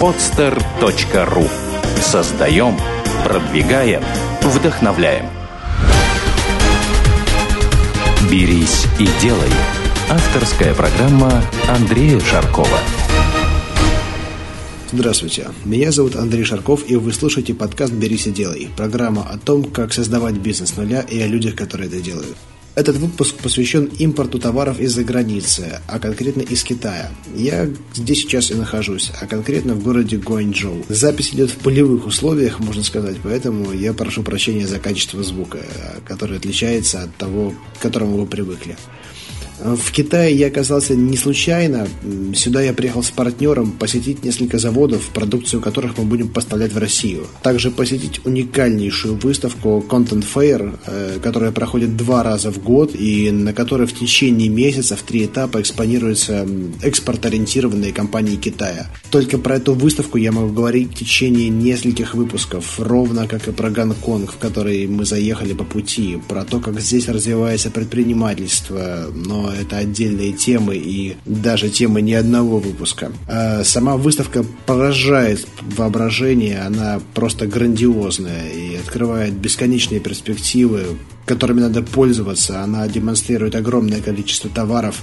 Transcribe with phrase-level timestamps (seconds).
[0.00, 1.48] podster.ru
[2.00, 2.76] Создаем,
[3.24, 4.02] продвигаем,
[4.42, 5.26] вдохновляем.
[8.30, 9.50] «Берись и делай»–
[10.10, 12.78] авторская программа Андрея Шаркова.
[14.92, 19.64] Здравствуйте, меня зовут Андрей Шарков, и вы слушаете подкаст «Берись и делай»– программа о том,
[19.64, 22.36] как создавать бизнес с нуля и о людях, которые это делают.
[22.74, 27.10] Этот выпуск посвящен импорту товаров из-за границы, а конкретно из Китая.
[27.32, 30.84] Я здесь сейчас и нахожусь, а конкретно в городе Гуанчжоу.
[30.88, 35.60] Запись идет в полевых условиях, можно сказать, поэтому я прошу прощения за качество звука,
[36.04, 38.76] которое отличается от того, к которому вы привыкли.
[39.60, 41.86] В Китае я оказался не случайно.
[42.34, 47.26] Сюда я приехал с партнером посетить несколько заводов, продукцию которых мы будем поставлять в Россию.
[47.42, 53.52] Также посетить уникальнейшую выставку Content Fair, э, которая проходит два раза в год и на
[53.52, 56.46] которой в течение месяца в три этапа экспонируются
[56.82, 58.88] экспорт-ориентированные компании Китая.
[59.10, 63.70] Только про эту выставку я могу говорить в течение нескольких выпусков, ровно как и про
[63.70, 69.78] Гонконг, в который мы заехали по пути, про то, как здесь развивается предпринимательство, но это
[69.78, 73.12] отдельные темы и даже темы ни одного выпуска.
[73.28, 80.84] А сама выставка поражает воображение, она просто грандиозная и открывает бесконечные перспективы,
[81.26, 82.62] которыми надо пользоваться.
[82.62, 85.02] Она демонстрирует огромное количество товаров,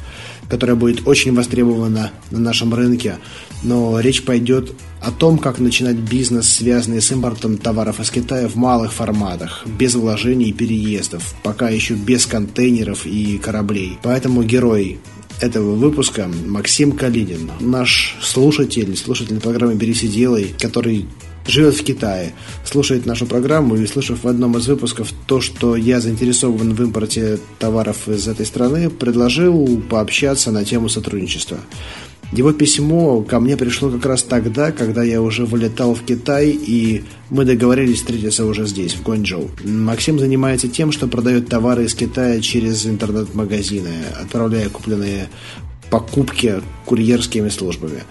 [0.49, 3.17] которое будет очень востребовано на нашем рынке.
[3.63, 8.55] Но речь пойдет о том, как начинать бизнес, связанный с импортом товаров из Китая в
[8.55, 13.97] малых форматах, без вложений и переездов, пока еще без контейнеров и кораблей.
[14.03, 14.99] Поэтому герой
[15.39, 21.07] этого выпуска Максим Калинин, наш слушатель, слушатель программы «Берись и делай», который
[21.47, 25.99] живет в Китае, слушает нашу программу и, слышав в одном из выпусков то, что я
[25.99, 31.57] заинтересован в импорте товаров из этой страны, предложил пообщаться на тему сотрудничества.
[32.31, 37.03] Его письмо ко мне пришло как раз тогда, когда я уже вылетал в Китай, и
[37.29, 39.51] мы договорились встретиться уже здесь, в Гуанчжоу.
[39.65, 43.89] Максим занимается тем, что продает товары из Китая через интернет-магазины,
[44.21, 45.27] отправляя купленные
[45.89, 48.03] покупки курьерскими службами.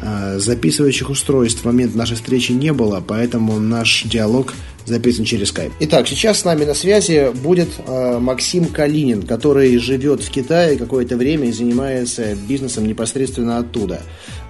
[0.00, 4.54] А, записывающих устройств в момент нашей встречи не было, поэтому наш диалог
[4.84, 5.72] записан через Skype.
[5.80, 11.16] Итак, сейчас с нами на связи будет э, Максим Калинин, который живет в Китае какое-то
[11.16, 14.00] время и занимается бизнесом непосредственно оттуда.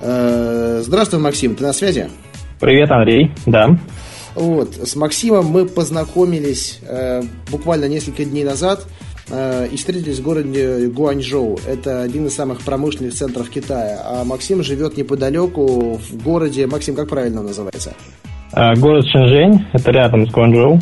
[0.00, 2.08] Э, здравствуй, Максим, ты на связи?
[2.60, 3.78] Привет, Андрей, да.
[4.34, 8.87] Вот, с Максимом мы познакомились э, буквально несколько дней назад
[9.30, 11.58] и встретились в городе Гуанчжоу.
[11.66, 14.00] Это один из самых промышленных центров Китая.
[14.04, 16.66] А Максим живет неподалеку в городе...
[16.66, 17.94] Максим, как правильно он называется?
[18.52, 20.80] А, город Шэньчжэнь, это рядом с Гуанчжоу.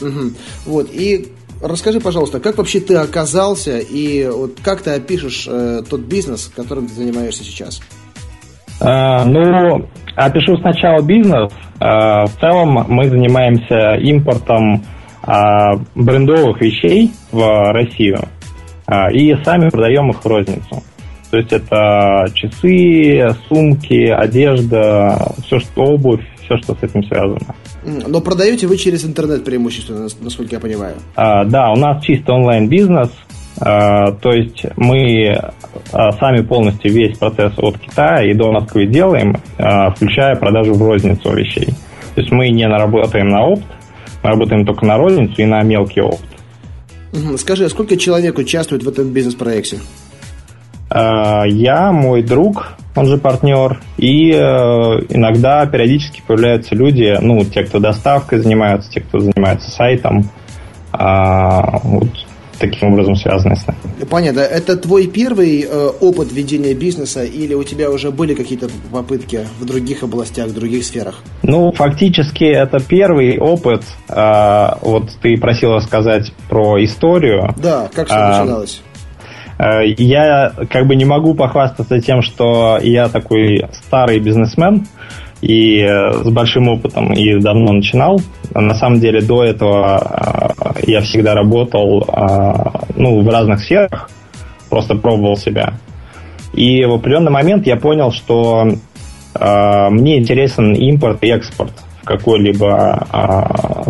[0.00, 0.30] Угу.
[0.66, 1.28] Вот, и
[1.62, 6.86] расскажи, пожалуйста, как вообще ты оказался и вот как ты опишешь э, тот бизнес, которым
[6.88, 7.80] ты занимаешься сейчас?
[8.80, 11.52] А, ну, опишу сначала бизнес.
[11.78, 14.84] А, в целом мы занимаемся импортом
[15.94, 18.20] брендовых вещей в Россию
[18.86, 20.82] а, и сами продаем их в розницу.
[21.30, 27.54] То есть это часы, сумки, одежда, все что обувь, все, что с этим связано.
[27.84, 30.96] Но продаете вы через интернет преимущественно, насколько я понимаю?
[31.14, 33.10] А, да, у нас чисто онлайн-бизнес.
[33.60, 35.38] А, то есть мы
[35.92, 40.82] а, сами полностью весь процесс от Китая и до Москвы делаем, а, включая продажу в
[40.82, 41.68] розницу вещей.
[42.14, 43.64] То есть мы не наработаем на опт,
[44.22, 46.24] мы работаем только на розницу и на мелкий опт.
[47.38, 49.78] Скажи, а сколько человек участвует в этом бизнес-проекте?
[50.88, 54.36] А, я, мой друг, он же партнер, и э,
[55.08, 60.28] иногда периодически появляются люди, ну, те, кто доставкой занимаются, те, кто занимается сайтом,
[60.92, 62.08] а, вот
[62.60, 63.78] таким образом связаны с нами.
[64.08, 64.40] Понятно.
[64.40, 69.64] Это твой первый э, опыт ведения бизнеса или у тебя уже были какие-то попытки в
[69.64, 71.16] других областях, в других сферах?
[71.42, 73.82] Ну, фактически это первый опыт.
[74.08, 77.54] Э, вот ты просил рассказать про историю.
[77.56, 78.82] Да, как все а, начиналось?
[79.58, 84.86] Э, я как бы не могу похвастаться тем, что я такой старый бизнесмен
[85.40, 88.20] и э, с большим опытом и давно начинал.
[88.54, 92.06] На самом деле до этого э, я всегда работал
[92.96, 94.10] ну, в разных сферах,
[94.68, 95.74] просто пробовал себя.
[96.52, 98.66] И в определенный момент я понял, что
[99.38, 101.72] мне интересен импорт и экспорт
[102.02, 103.06] в какой-либо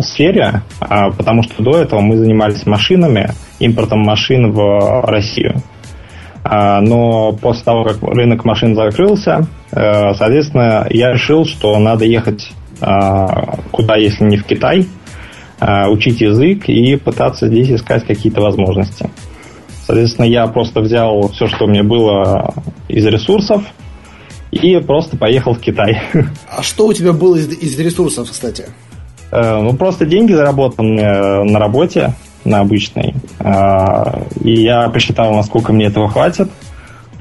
[0.01, 5.55] сфере, а, потому что до этого мы занимались машинами, импортом машин в Россию.
[6.53, 12.51] А, но после того, как рынок машин закрылся, а, соответственно, я решил, что надо ехать
[12.81, 14.85] а, куда, если не в Китай,
[15.61, 19.09] а, учить язык и пытаться здесь искать какие-то возможности.
[19.85, 22.53] Соответственно, я просто взял все, что у меня было
[22.89, 23.63] из ресурсов,
[24.51, 26.01] и просто поехал в Китай.
[26.49, 28.65] А что у тебя было из, из ресурсов, кстати?
[29.31, 32.13] Э, ну, просто деньги заработанные на работе,
[32.45, 33.15] на обычной.
[33.39, 36.49] Э, и я посчитал, насколько мне этого хватит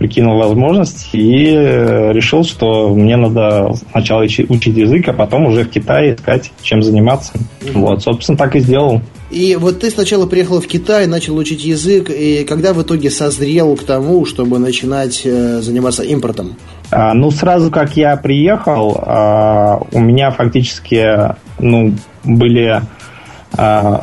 [0.01, 5.69] прикинул возможность и э, решил, что мне надо сначала учить язык, а потом уже в
[5.69, 7.35] Китае искать, чем заниматься.
[7.75, 9.03] Вот, собственно, так и сделал.
[9.31, 13.77] И вот ты сначала приехал в Китай, начал учить язык, и когда в итоге созрел
[13.77, 16.57] к тому, чтобы начинать э, заниматься импортом?
[16.91, 21.95] А, ну, сразу как я приехал, а, у меня фактически ну,
[22.25, 22.81] были
[23.53, 24.03] а,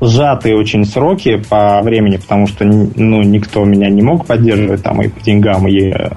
[0.00, 5.08] сжатые очень сроки по времени, потому что ну, никто меня не мог поддерживать там и
[5.08, 6.10] по деньгам, и э,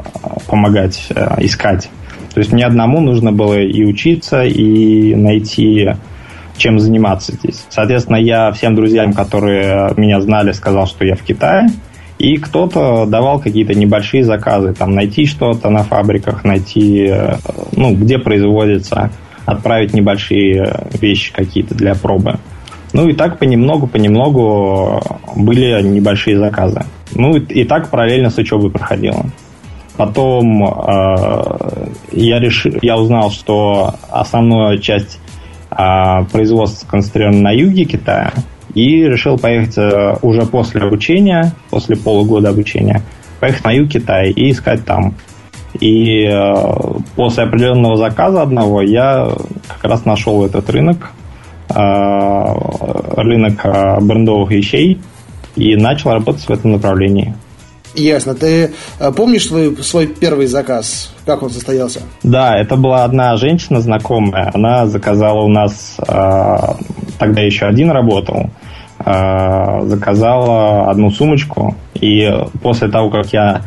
[0.47, 1.89] помогать э, искать.
[2.33, 5.89] То есть мне одному нужно было и учиться, и найти
[6.57, 7.65] чем заниматься здесь.
[7.69, 11.69] Соответственно, я всем друзьям, которые меня знали, сказал, что я в Китае,
[12.19, 17.35] и кто-то давал какие-то небольшие заказы, там найти что-то на фабриках, найти, э,
[17.71, 19.09] ну, где производится,
[19.45, 22.37] отправить небольшие вещи какие-то для пробы.
[22.93, 25.01] Ну и так понемногу-понемногу
[25.35, 26.85] были небольшие заказы.
[27.13, 29.25] Ну и, так параллельно с учебой проходило.
[29.97, 35.19] Потом э, я, решил, я узнал, что основная часть
[35.71, 35.75] э,
[36.31, 38.31] производства сконцентрирована на юге Китая,
[38.73, 43.01] и решил поехать э, уже после обучения, после полугода обучения,
[43.39, 45.15] поехать на юг Китая и искать там.
[45.79, 46.53] И э,
[47.15, 49.29] после определенного заказа одного я
[49.67, 51.11] как раз нашел этот рынок,
[51.69, 54.99] рынок э, брендовых вещей
[55.55, 57.35] и начал работать в этом направлении.
[57.95, 58.35] Ясно.
[58.35, 61.13] Ты э, помнишь свой, свой первый заказ?
[61.25, 62.01] Как он состоялся?
[62.23, 64.51] Да, это была одна женщина знакомая.
[64.53, 65.97] Она заказала у нас,
[67.19, 68.49] тогда еще один работал,
[68.97, 71.75] заказала одну сумочку.
[71.93, 72.27] И
[72.61, 73.61] после того, как я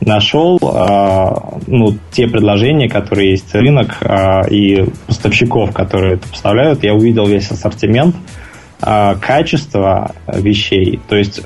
[0.00, 6.94] нашел э, ну, те предложения, которые есть рынок э, и поставщиков, которые это поставляют, я
[6.94, 8.16] увидел весь ассортимент,
[8.82, 11.00] э, качество вещей.
[11.08, 11.42] То есть,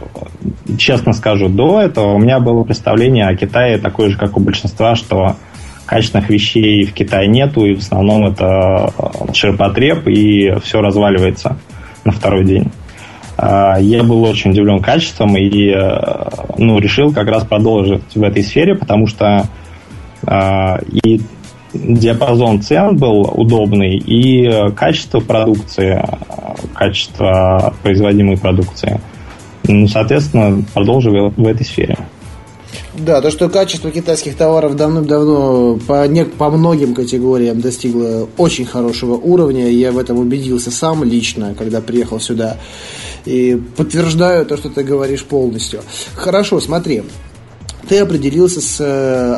[0.78, 4.94] честно скажу, до этого у меня было представление о Китае такое же, как у большинства,
[4.94, 5.36] что
[5.86, 8.92] качественных вещей в Китае нету, и в основном это
[9.34, 11.58] ширпотреб, и все разваливается
[12.04, 12.70] на второй день.
[13.36, 16.28] А, я был очень удивлен качеством и э,
[16.58, 19.46] ну, решил как раз продолжить в этой сфере, потому что
[20.26, 21.20] а, и
[21.72, 26.00] диапазон цен был удобный, и качество продукции,
[26.72, 29.00] качество производимой продукции.
[29.66, 31.98] Ну, соответственно, продолжил в этой сфере.
[32.96, 39.14] Да, то, что качество китайских товаров давным-давно по, не, по многим категориям достигло очень хорошего
[39.14, 42.56] уровня, я в этом убедился сам лично, когда приехал сюда.
[43.24, 45.80] И подтверждаю то, что ты говоришь полностью.
[46.14, 47.02] Хорошо, смотри.
[47.88, 49.34] Ты определился с э,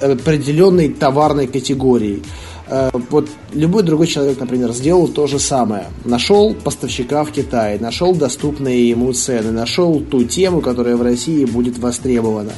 [0.00, 2.22] определенной товарной категорией.
[2.68, 5.86] Э, вот любой другой человек, например, сделал то же самое.
[6.04, 11.78] Нашел поставщика в Китае, нашел доступные ему цены, нашел ту тему, которая в России будет
[11.78, 12.52] востребована.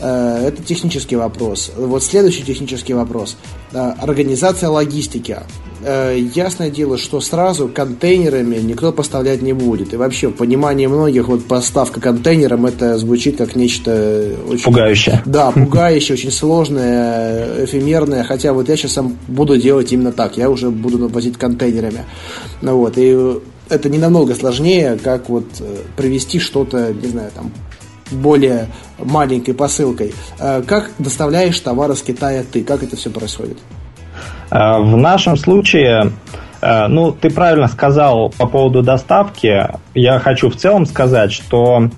[0.00, 1.72] Э, это технический вопрос.
[1.76, 3.36] Вот следующий технический вопрос.
[3.72, 5.38] Организация логистики.
[5.82, 9.94] Э, ясное дело, что сразу контейнерами никто поставлять не будет.
[9.94, 14.64] И вообще, в понимании многих, вот поставка контейнером, это звучит как нечто очень...
[14.64, 15.22] Пугающее.
[15.24, 18.24] Да, пугающее, очень сложное, эфемерное.
[18.24, 20.36] Хотя вот я сейчас сам буду делать именно так.
[20.36, 22.04] Я уже буду возить контейнерами.
[22.60, 23.16] Ну вот, и
[23.68, 25.46] это не намного сложнее, как вот
[25.96, 27.52] привести что-то, не знаю, там,
[28.10, 30.12] более маленькой посылкой.
[30.38, 32.62] Э, как доставляешь товар из Китая ты?
[32.62, 33.56] Как это все происходит?
[34.50, 36.12] Э, в нашем случае,
[36.60, 39.68] э, ну, ты правильно сказал по поводу доставки.
[39.94, 41.88] Я хочу в целом сказать, что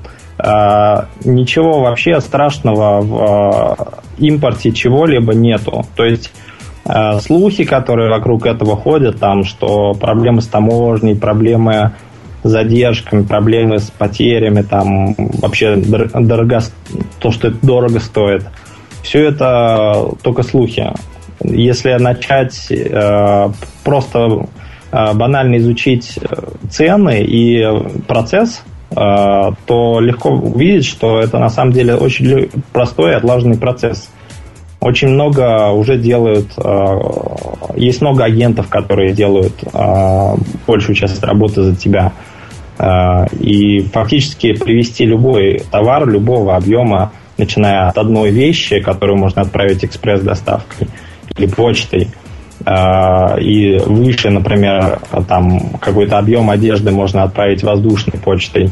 [1.24, 3.76] ничего вообще страшного в
[4.18, 5.84] импорте чего-либо нету.
[5.94, 6.32] То есть
[7.20, 11.92] слухи, которые вокруг этого ходят, там, что проблемы с таможней, проблемы
[12.42, 16.60] задержками, проблемы с потерями, там вообще дорого,
[17.20, 18.44] то, что это дорого стоит.
[19.02, 20.92] Все это только слухи.
[21.44, 23.48] Если начать э,
[23.84, 24.46] просто
[24.90, 26.26] э, банально изучить э,
[26.70, 27.64] цены и
[28.06, 34.10] процесс, э, то легко увидеть, что это на самом деле очень простой и отлаженный процесс.
[34.80, 37.00] Очень много уже делают, э,
[37.76, 40.34] есть много агентов, которые делают э,
[40.66, 42.12] большую часть работы за тебя.
[42.78, 49.84] А, и фактически привести любой товар любого объема, начиная от одной вещи, которую можно отправить
[49.84, 50.88] экспресс-доставкой
[51.36, 52.08] или почтой,
[52.64, 58.70] а, и выше, например, там какой-то объем одежды можно отправить воздушной почтой,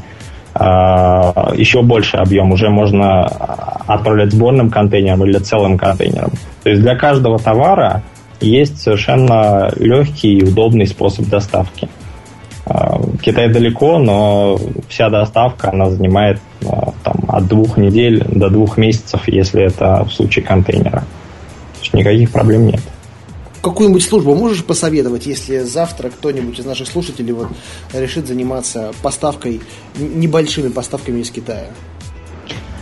[0.53, 3.25] еще больше объем уже можно
[3.87, 6.33] отправлять сборным контейнером или целым контейнером.
[6.65, 8.03] То есть для каждого товара
[8.41, 11.89] есть совершенно легкий и удобный способ доставки.
[13.23, 19.65] Китай далеко, но вся доставка она занимает там, от двух недель до двух месяцев, если
[19.65, 21.05] это в случае контейнера.
[21.93, 22.81] Никаких проблем нет
[23.63, 27.49] какую-нибудь службу можешь посоветовать, если завтра кто-нибудь из наших слушателей вот
[27.93, 29.61] решит заниматься поставкой,
[29.97, 31.67] небольшими поставками из Китая?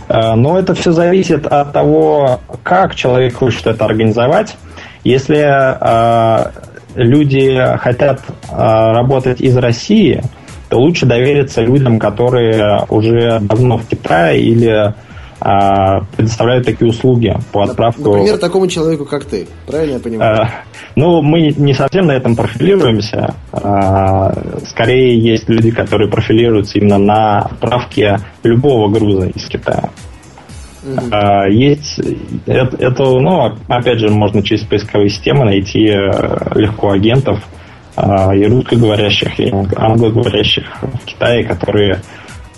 [0.07, 4.55] Э, Но ну, это все зависит от того, как человек хочет это организовать.
[5.03, 6.51] Если э,
[6.95, 10.23] люди хотят э, работать из России,
[10.69, 14.93] то лучше довериться людям, которые уже давно в Китае или
[15.39, 18.11] предоставляют такие услуги по отправку.
[18.11, 19.47] Например, такому человеку, как ты.
[19.65, 20.41] Правильно я понимаю?
[20.41, 20.49] А,
[20.95, 23.35] ну, мы не совсем на этом профилируемся.
[23.53, 24.33] А,
[24.67, 29.89] скорее, есть люди, которые профилируются именно на отправке любого груза из Китая.
[30.83, 31.51] Угу.
[31.51, 31.99] Есть
[32.45, 37.39] это, это, ну, опять же, можно через поисковые системы найти э, легко агентов
[37.97, 42.01] и русскоговорящих, и англоговорящих в Китае, которые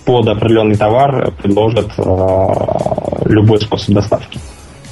[0.04, 4.38] под определенный товар предложат э, любой способ доставки.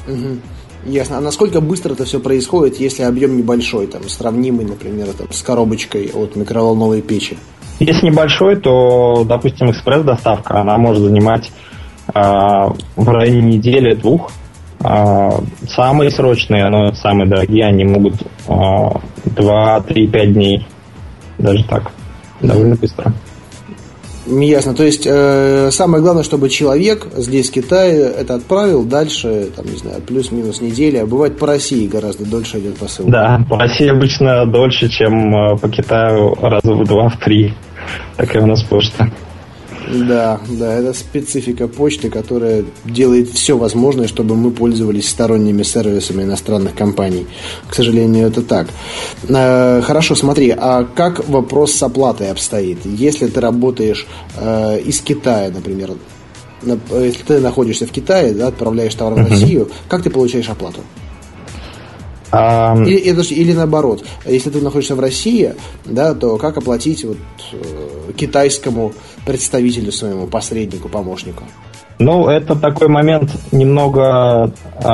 [0.07, 0.39] Угу.
[0.87, 1.19] Ясно.
[1.19, 6.11] А насколько быстро это все происходит, если объем небольшой, там, сравнимый, например, там, с коробочкой
[6.15, 7.37] от микроволновой печи?
[7.81, 11.51] Если небольшой, то, допустим, экспресс-доставка, она может занимать
[12.15, 14.31] э, в районе недели-двух.
[14.81, 15.31] Э,
[15.69, 18.15] самые срочные, но самые дорогие, они могут
[18.49, 18.55] э,
[19.25, 20.67] 2, 3, 5 дней.
[21.39, 21.91] Даже так.
[22.41, 23.13] Довольно быстро.
[24.27, 24.75] Ясно.
[24.75, 29.77] То есть э, самое главное, чтобы человек здесь в Китае это отправил, дальше, там, не
[29.77, 31.03] знаю, плюс-минус неделя.
[31.03, 33.11] А бывает по России гораздо дольше идет посылка.
[33.11, 37.55] Да, по России обычно дольше, чем э, по Китаю раза в два, в три.
[38.17, 39.11] Такая у нас почта.
[39.89, 46.75] Да, да, это специфика почты, которая делает все возможное, чтобы мы пользовались сторонними сервисами иностранных
[46.75, 47.27] компаний.
[47.69, 48.69] К сожалению, это так.
[49.29, 52.85] Э, хорошо, смотри, а как вопрос с оплатой обстоит?
[52.85, 54.07] Если ты работаешь
[54.37, 55.93] э, из Китая, например,
[56.63, 60.81] если ты находишься в Китае, да, отправляешь товар в Россию, как ты получаешь оплату?
[62.33, 62.87] Um...
[62.87, 67.19] Или, или, или наоборот, если ты находишься в России, да, то как оплатить вот,
[67.53, 68.93] э, китайскому
[69.27, 71.45] представителю своему, посреднику, помощнику?
[71.99, 74.87] Ну, это такой момент немного э,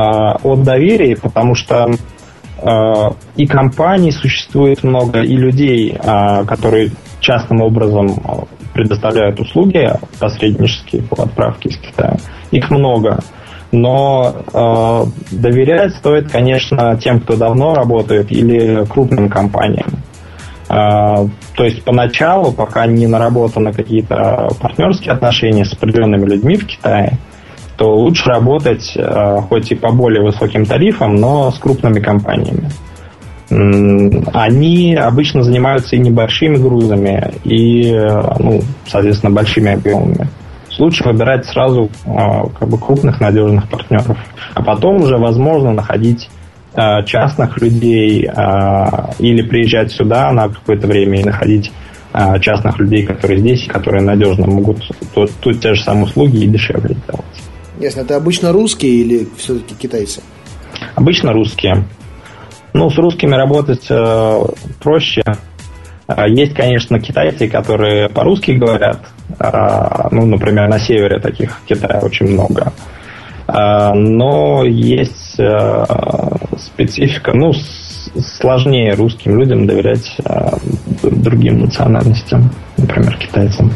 [0.42, 6.90] от доверия, потому что э, и компаний существует много, и людей, э, которые
[7.20, 8.08] частным образом
[8.74, 9.88] предоставляют услуги
[10.18, 12.16] посреднические по отправке из Китая.
[12.50, 13.20] Их много
[13.76, 19.88] но э, доверять стоит, конечно, тем, кто давно работает, или крупным компаниям.
[20.68, 27.18] Э, то есть поначалу, пока не наработаны какие-то партнерские отношения с определенными людьми в Китае,
[27.76, 32.71] то лучше работать э, хоть и по более высоким тарифам, но с крупными компаниями.
[33.49, 40.28] Они обычно занимаются и небольшими грузами, и, э, ну, соответственно, большими объемами
[40.78, 44.16] лучше выбирать сразу а, как бы крупных надежных партнеров,
[44.54, 46.28] а потом уже возможно находить
[46.75, 51.73] а, частных людей а, или приезжать сюда на какое-то время и находить
[52.40, 54.78] частных людей, которые здесь, которые надежно могут
[55.14, 57.25] тут, тут те же самые услуги и дешевле делать.
[57.78, 58.00] Ясно.
[58.00, 60.23] Это обычно русские или все-таки китайцы?
[60.95, 61.85] Обычно русские.
[62.73, 64.40] Ну, с русскими работать э,
[64.83, 65.23] проще.
[66.28, 69.00] Есть, конечно, китайцы, которые по-русски говорят,
[69.38, 72.72] а, ну, например, на севере таких Китая очень много.
[73.48, 80.16] А, но есть а, специфика, ну, сложнее русским людям доверять
[81.02, 83.72] другим национальностям, например, китайцам.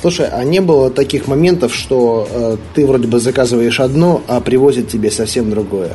[0.00, 4.86] Слушай, а не было таких моментов, что э, ты вроде бы заказываешь одно, а привозят
[4.88, 5.90] тебе совсем другое?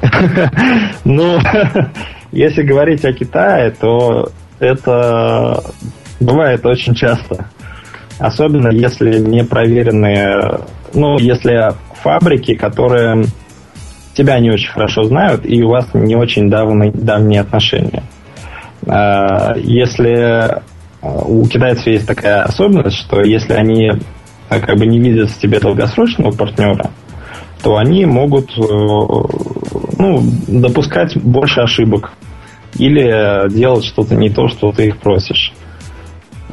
[1.04, 1.38] Ну,
[2.32, 4.30] если говорить о Китае, то
[4.62, 5.62] это
[6.20, 7.46] бывает очень часто.
[8.18, 10.60] Особенно если не проверенные,
[10.94, 13.24] ну, если фабрики, которые
[14.14, 18.04] тебя не очень хорошо знают, и у вас не очень давние, давние отношения.
[18.86, 20.60] А, если а,
[21.00, 23.92] у китайцев есть такая особенность, что если они
[24.48, 26.90] а, как бы не видят в тебе долгосрочного партнера,
[27.62, 32.12] то они могут э, ну, допускать больше ошибок
[32.76, 35.52] или делать что-то не то, что ты их просишь.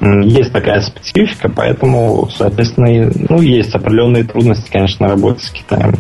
[0.02, 5.96] Есть такая специфика, поэтому, соответственно, ну, есть определенные трудности, конечно, на работе с Китаем.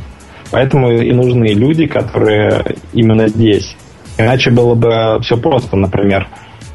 [0.51, 3.75] Поэтому и нужны люди, которые именно здесь.
[4.17, 6.27] Иначе было бы все просто, например,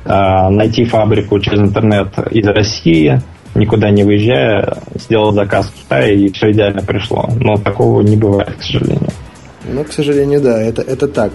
[0.05, 3.21] а, найти фабрику через интернет из России,
[3.55, 7.29] никуда не выезжая, сделал заказ в Китае, и все идеально пришло.
[7.41, 9.11] Но такого не бывает, к сожалению.
[9.65, 11.33] Ну, к сожалению, да, это, это так.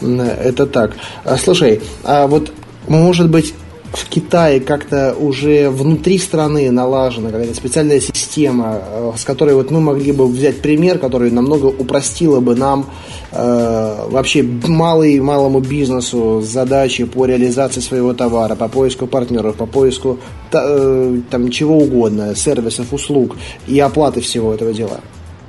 [0.00, 0.92] Это так.
[1.24, 2.52] А, слушай, а вот,
[2.88, 3.54] может быть,
[3.92, 9.80] в Китае как-то уже внутри страны налажена какая-то специальная система, э, с которой вот мы
[9.80, 12.86] могли бы взять пример, который намного упростила бы нам
[13.32, 20.18] э, вообще малый, малому бизнесу задачи по реализации своего товара, по поиску партнеров, по поиску
[20.52, 23.36] э, там чего угодно, сервисов, услуг
[23.66, 25.00] и оплаты всего этого дела.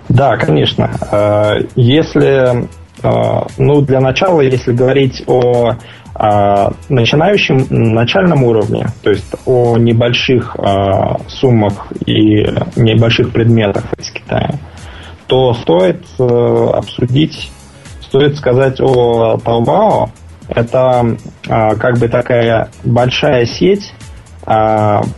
[0.10, 0.92] Да, конечно.
[1.12, 2.68] Э, если,
[3.04, 5.74] э, ну, для начала, если говорить о
[6.16, 10.56] а начинающем, начальном уровне, то есть о небольших
[11.28, 12.46] суммах и
[12.76, 14.60] небольших предметах из Китая,
[15.26, 17.52] то стоит обсудить,
[18.00, 20.12] стоит сказать о Taobao.
[20.50, 21.18] Это
[21.48, 23.92] как бы такая большая сеть,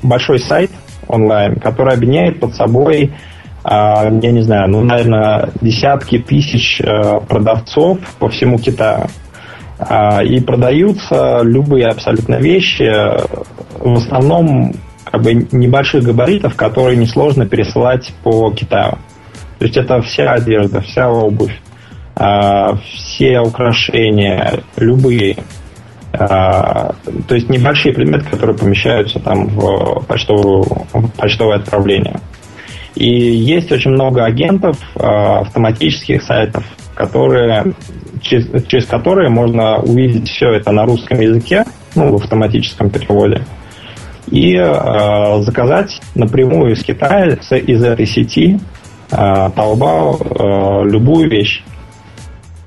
[0.01, 0.71] большой сайт
[1.09, 3.11] онлайн, который объединяет под собой
[3.67, 6.81] я не знаю, ну, наверное, десятки тысяч
[7.27, 9.07] продавцов по всему Китаю.
[9.77, 12.91] А, и продаются любые абсолютно вещи,
[13.77, 18.97] в основном как бы небольших габаритов, которые несложно пересылать по Китаю.
[19.59, 21.55] То есть это вся одежда, вся обувь,
[22.15, 25.37] а, все украшения, любые.
[26.13, 26.95] А,
[27.27, 32.21] то есть небольшие предметы, которые помещаются там в, почтовую, в почтовое отправление.
[32.95, 36.63] И есть очень много агентов, автоматических сайтов,
[36.95, 37.73] которые
[38.21, 43.43] через, через которые можно увидеть все это на русском языке, ну, в автоматическом переводе,
[44.27, 48.59] и э, заказать напрямую из Китая, из этой сети,
[49.11, 51.63] э, Taobao, э, любую вещь.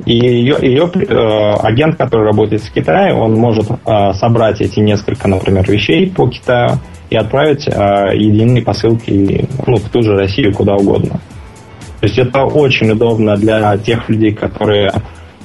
[0.06, 5.26] И ее, ее э, агент, который работает в Китае, он может э, собрать эти несколько,
[5.26, 6.78] например, вещей по Китаю
[7.10, 11.20] и отправить э, единые посылки ну, в ту же Россию, куда угодно.
[12.00, 14.92] То есть это очень удобно для тех людей, которые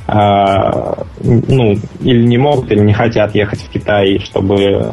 [0.06, 4.92] а, ну, или не могут, или не хотят ехать в Китай, чтобы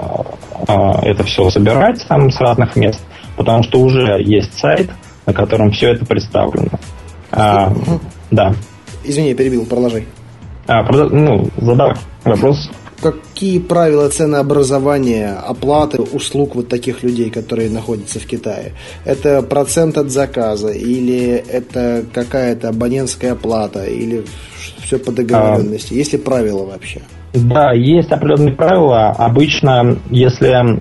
[0.69, 3.05] а, это все собирать там с разных мест,
[3.37, 4.89] потому что уже есть сайт,
[5.27, 6.71] на котором все это представлено.
[7.31, 8.55] Да.
[9.05, 10.07] Извини, перебил, продолжай.
[10.67, 18.27] А, ну, задав вопрос какие правила ценообразования, оплаты услуг вот таких людей, которые находятся в
[18.27, 18.73] Китае?
[19.05, 24.25] Это процент от заказа или это какая-то абонентская плата или
[24.83, 25.95] все по договоренности?
[25.95, 27.01] А, есть ли правила вообще?
[27.33, 29.11] Да, есть определенные правила.
[29.11, 30.81] Обычно, если,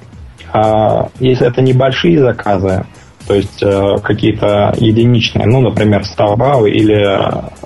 [0.51, 2.85] а, если это небольшие заказы,
[3.27, 7.19] то есть э, какие-то единичные, ну, например, Starbucks или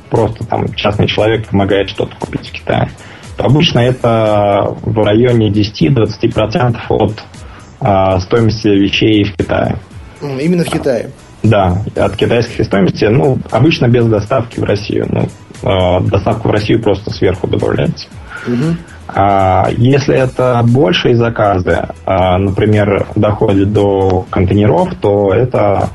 [0.10, 2.90] просто там частный человек помогает что-то купить в Китае,
[3.38, 7.24] Обычно это в районе 10-20% от
[7.80, 9.78] а, стоимости вещей в Китае.
[10.22, 11.10] Именно в Китае?
[11.44, 15.08] Да, от китайской стоимости, ну, обычно без доставки в Россию.
[15.10, 15.28] Ну,
[15.62, 18.08] э, доставка в Россию просто сверху добавляется.
[18.48, 18.78] Угу.
[19.10, 25.90] А если это большие заказы, а, например, доходит до контейнеров, то это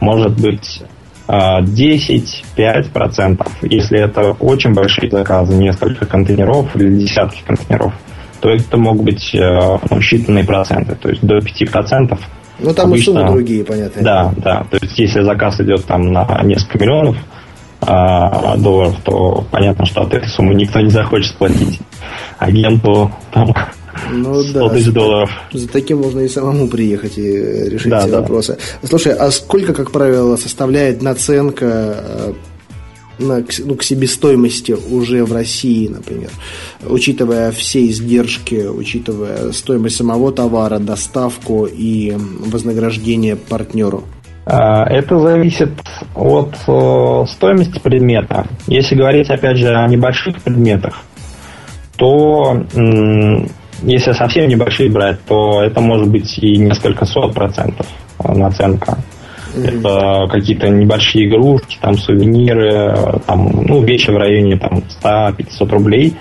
[0.00, 0.82] может быть
[1.28, 3.46] 10-5%.
[3.62, 7.92] Если это очень большие заказы, несколько контейнеров или десятки контейнеров,
[8.40, 12.18] то это могут быть ну, считанные проценты, то есть до 5%.
[12.60, 14.02] Ну, там обычно, и суммы другие, понятно.
[14.02, 14.66] Да, да.
[14.70, 17.16] То есть, если заказ идет там на несколько миллионов
[17.80, 21.80] а, долларов, то понятно, что от этой суммы никто не захочет платить
[22.38, 23.54] агенту там,
[24.10, 25.30] ну, 100 да, тысяч долларов.
[25.52, 28.20] За таким можно и самому приехать и решить да, все да.
[28.20, 28.58] вопросы.
[28.82, 32.32] Слушай, а сколько, как правило, составляет наценка э,
[33.18, 36.30] на, ну, к себестоимости уже в России, например,
[36.86, 44.04] учитывая все издержки, учитывая стоимость самого товара, доставку и вознаграждение партнеру?
[44.46, 45.70] А, это зависит
[46.14, 48.46] от э, стоимости предмета.
[48.66, 51.02] Если говорить, опять же, о небольших предметах,
[51.96, 52.64] то
[53.82, 57.86] если совсем небольшие брать, то это может быть и несколько сот процентов
[58.18, 58.98] наценка.
[59.54, 59.78] Mm-hmm.
[59.78, 66.16] Это какие-то небольшие игрушки, там сувениры, там, ну, вещи в районе там, 100-500 рублей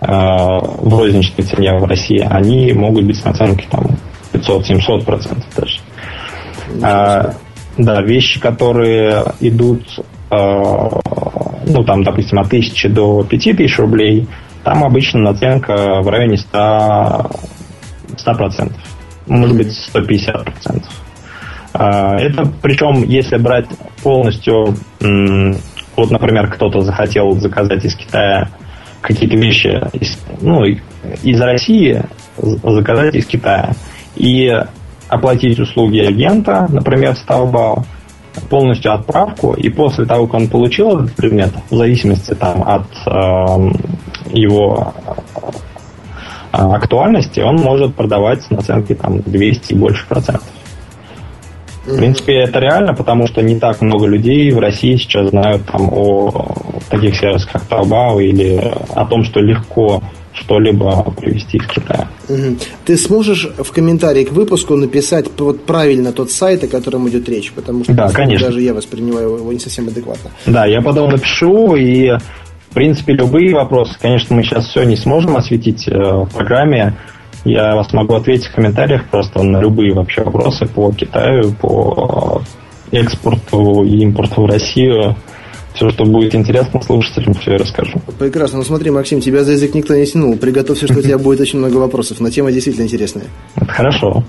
[0.00, 3.86] э, в розничной цене в России, они могут быть с наценкой там
[4.32, 5.78] 500-700 процентов даже.
[6.82, 7.34] А,
[7.76, 9.82] да, вещи, которые идут,
[10.30, 10.36] э,
[11.66, 14.28] ну, там, допустим, от 1000 до 5000 рублей–
[14.64, 17.36] там обычно наценка в районе 100%.
[18.16, 18.72] 100%.
[19.26, 20.84] Может быть, 150%.
[21.72, 23.66] А, это причем, если брать
[24.02, 24.74] полностью,
[25.96, 28.48] вот, например, кто-то захотел заказать из Китая
[29.00, 32.02] какие-то вещи, из, ну, из России
[32.36, 33.72] заказать из Китая.
[34.16, 34.50] И
[35.08, 37.84] оплатить услуги агента, например, с Taobao,
[38.48, 43.72] полностью отправку, и после того, как он получил этот предмет, в зависимости там, от э,
[44.32, 44.94] его
[46.52, 50.48] актуальности, он может продавать с наценки там, 200 и больше процентов.
[51.86, 55.88] В принципе, это реально, потому что не так много людей в России сейчас знают там,
[55.92, 56.54] о
[56.90, 58.60] таких сервисах, как Taobao, или
[58.94, 60.02] о том, что легко
[60.34, 62.08] что-либо привезти из Китая.
[62.30, 62.56] Угу.
[62.84, 67.52] Ты сможешь в комментарии к выпуску написать вот правильно тот сайт, о котором идет речь,
[67.52, 68.46] потому что да, конечно.
[68.46, 70.30] даже я воспринимаю его не совсем адекватно.
[70.46, 72.10] Да, я потом напишу, и
[72.70, 76.96] в принципе любые вопросы, конечно, мы сейчас все не сможем осветить э, в программе,
[77.44, 82.42] я вас могу ответить в комментариях просто на любые вообще вопросы по Китаю, по
[82.92, 85.16] экспорту и импорту в Россию.
[85.74, 88.00] Все, что будет интересно слушателям, все я расскажу.
[88.18, 88.58] Прекрасно.
[88.58, 90.36] Ну смотри, Максим, тебя за язык никто не тянул.
[90.36, 93.26] Приготовься, что у тебя будет очень много вопросов, но тема действительно интересная.
[93.68, 94.24] Хорошо.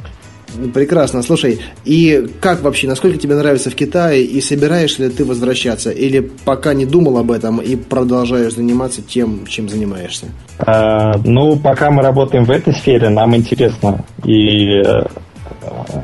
[0.74, 1.24] Прекрасно.
[1.24, 6.20] Слушай, и как вообще, насколько тебе нравится в Китае, и собираешься ли ты возвращаться, или
[6.20, 10.28] пока не думал об этом и продолжаешь заниматься тем, чем занимаешься?
[10.60, 15.04] А, ну, пока мы работаем в этой сфере, нам интересно, и э,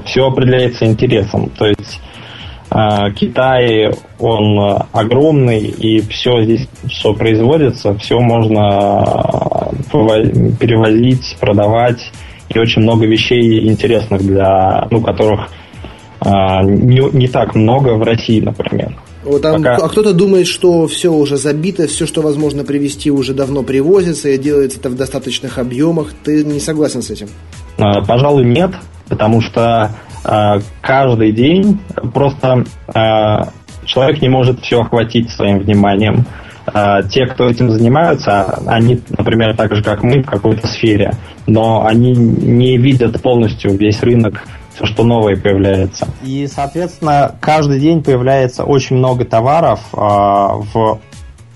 [0.05, 1.51] все определяется интересом.
[1.57, 1.99] То есть
[2.69, 12.11] Китай, он огромный, и все здесь, что производится, все можно э, перевозить, продавать
[12.49, 15.49] и очень много вещей интересных для, ну, которых
[16.19, 18.97] а, не, не так много в России, например.
[19.23, 19.75] Вот там, Пока...
[19.75, 24.37] А кто-то думает, что все уже забито, все, что возможно привезти, уже давно привозится и
[24.37, 26.13] делается это в достаточных объемах.
[26.23, 27.27] Ты не согласен с этим?
[27.77, 28.71] А, пожалуй, нет,
[29.09, 29.91] потому что а,
[30.81, 31.79] каждый день
[32.13, 33.49] просто а,
[33.85, 36.25] человек не может все охватить своим вниманием.
[36.65, 41.13] А, те, кто этим занимаются, они, например, так же, как мы, в какой-то сфере,
[41.45, 44.43] но они не видят полностью весь рынок,
[44.75, 46.07] все, что новое появляется.
[46.23, 50.99] И, соответственно, каждый день появляется очень много товаров а, в,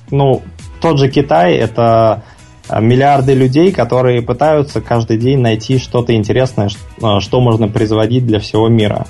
[0.09, 0.41] ну,
[0.79, 2.23] тот же Китай, это
[2.69, 9.07] миллиарды людей, которые пытаются каждый день найти что-то интересное, что можно производить для всего мира.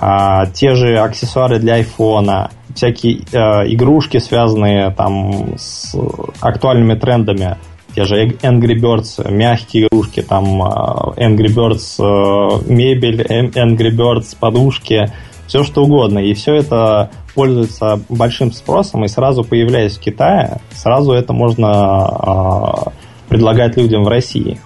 [0.00, 3.38] А, те же аксессуары для айфона, всякие э,
[3.72, 5.94] игрушки, связанные там с
[6.40, 7.56] актуальными трендами,
[7.96, 10.66] те же Angry Birds, мягкие игрушки, там э,
[11.16, 15.12] Angry Birds э, мебель, Angry Birds подушки,
[15.48, 16.20] все что угодно.
[16.20, 22.90] И все это пользуется большим спросом, и сразу появляясь в Китае, сразу это можно э,
[23.28, 24.60] предлагать людям в России.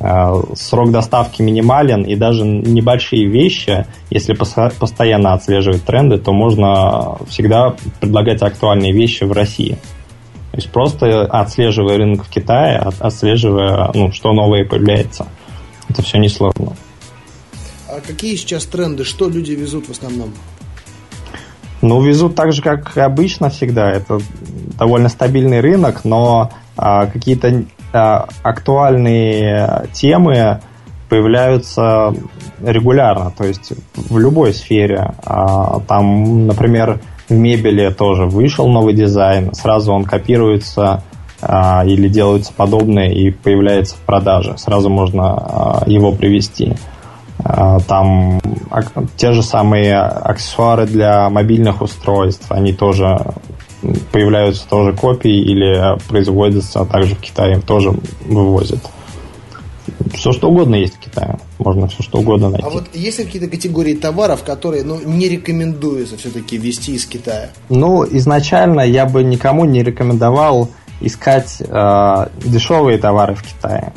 [0.00, 7.74] Э, срок доставки минимален, и даже небольшие вещи, если постоянно отслеживать тренды, то можно всегда
[8.00, 9.78] предлагать актуальные вещи в России.
[10.50, 15.26] То есть просто отслеживая рынок в Китае, отслеживая, ну, что новое появляется.
[15.88, 16.76] Это все несложно.
[17.94, 19.04] А какие сейчас тренды?
[19.04, 20.32] Что люди везут в основном?
[21.80, 23.88] Ну, везут так же, как и обычно всегда.
[23.88, 24.18] Это
[24.76, 30.60] довольно стабильный рынок, но а, какие-то а, актуальные темы
[31.08, 32.12] появляются
[32.60, 35.14] регулярно, то есть в любой сфере.
[35.24, 41.04] А, там, например, в мебели тоже вышел новый дизайн, сразу он копируется
[41.40, 44.58] а, или делаются подобные и появляется в продаже.
[44.58, 46.74] Сразу можно его привести.
[47.38, 48.40] Там
[49.16, 53.18] те же самые аксессуары для мобильных устройств, они тоже
[54.12, 57.92] появляются тоже копии или производятся, а также в Китае тоже
[58.26, 58.80] вывозят.
[60.14, 61.38] Все что угодно есть в Китае.
[61.58, 62.64] Можно все что угодно найти.
[62.64, 67.50] А вот есть ли какие-то категории товаров, которые ну, не рекомендуется все-таки везти из Китая?
[67.68, 70.70] Ну, изначально я бы никому не рекомендовал
[71.00, 73.92] искать э, дешевые товары в Китае.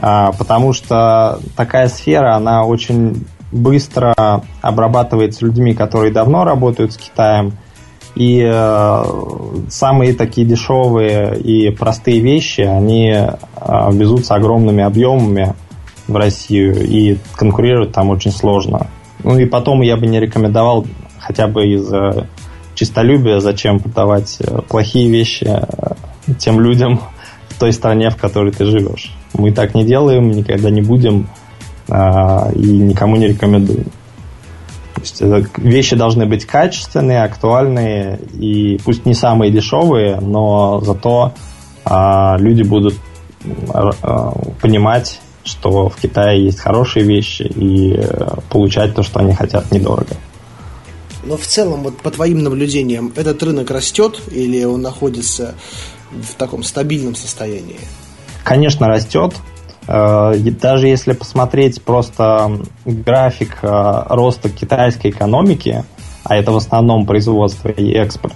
[0.00, 4.14] Э, потому что такая сфера, она очень быстро
[4.60, 7.52] обрабатывается людьми, которые давно работают с Китаем–
[8.18, 9.04] и э,
[9.68, 13.28] самые такие дешевые и простые вещи, они э,
[13.92, 15.54] везутся огромными объемами
[16.08, 18.88] в Россию, и конкурировать там очень сложно.
[19.22, 20.84] Ну и потом я бы не рекомендовал
[21.20, 21.88] хотя бы из
[22.74, 25.48] чистолюбия, зачем продавать э, плохие вещи
[26.38, 27.00] тем людям
[27.50, 29.14] в той стране, в которой ты живешь.
[29.38, 31.28] Мы так не делаем, никогда не будем
[31.88, 33.86] э, и никому не рекомендуем.
[34.94, 41.32] То есть э, вещи должны быть качественные, актуальные и пусть не самые дешевые, но зато
[41.84, 42.94] а, люди будут
[43.70, 49.70] а, понимать, что в Китае есть хорошие вещи и а, получать то, что они хотят,
[49.70, 50.16] недорого.
[51.24, 55.54] Но в целом, вот по твоим наблюдениям, этот рынок растет или он находится
[56.10, 57.80] в таком стабильном состоянии?
[58.48, 59.34] Конечно, растет.
[59.88, 62.50] Э, даже если посмотреть просто
[62.86, 65.84] график э, роста китайской экономики,
[66.24, 68.32] а это в основном производство и экспорт,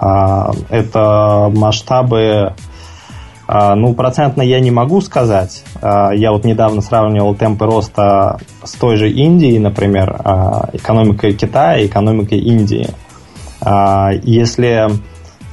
[0.00, 2.54] э, это масштабы,
[3.46, 5.64] ну, процентно я не могу сказать.
[5.82, 10.16] Я вот недавно сравнивал темпы роста с той же Индией, например,
[10.72, 12.88] экономикой Китая и экономикой Индии.
[14.22, 14.88] Если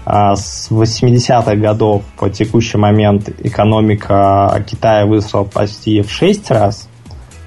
[0.05, 6.87] с 80-х годов по текущий момент экономика Китая выросла почти в 6 раз,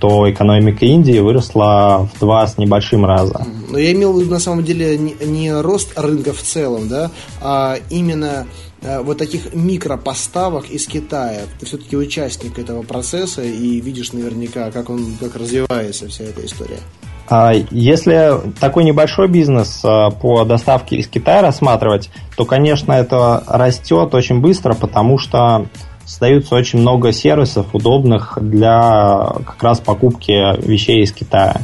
[0.01, 3.47] то экономика Индии выросла в два с небольшим раза.
[3.71, 7.11] Но я имел в виду на самом деле не, не рост рынка в целом, да,
[7.41, 8.47] а именно
[8.83, 11.43] э, вот таких микропоставок из Китая.
[11.59, 16.81] Ты все-таки участник этого процесса и видишь наверняка, как он, как развивается вся эта история.
[17.29, 24.15] А если такой небольшой бизнес а, по доставке из Китая рассматривать, то, конечно, это растет
[24.15, 25.67] очень быстро, потому что
[26.05, 30.33] создаются очень много сервисов, удобных для как раз покупки
[30.67, 31.57] вещей из Китая.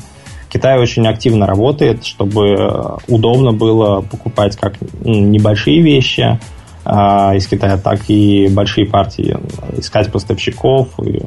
[0.48, 6.40] Китай очень активно работает, чтобы удобно было покупать как небольшие вещи
[6.86, 9.36] а, из Китая, так и большие партии,
[9.76, 11.22] искать поставщиков, и